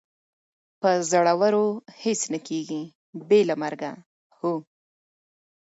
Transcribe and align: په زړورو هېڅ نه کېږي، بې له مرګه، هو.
په 0.79 0.89
زړورو 1.11 1.65
هېڅ 2.03 2.21
نه 2.33 2.39
کېږي، 2.47 2.83
بې 3.27 3.41
له 3.49 3.55
مرګه، 3.63 3.91
هو. 4.37 4.53